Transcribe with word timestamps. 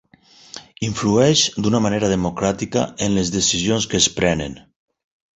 Influeix, 0.85 1.43
d’una 1.67 1.81
manera 1.85 2.09
democràtica, 2.13 2.85
en 3.09 3.13
les 3.19 3.29
decisions 3.35 3.87
que 3.93 3.99
es 4.05 4.09
prenen. 4.21 4.57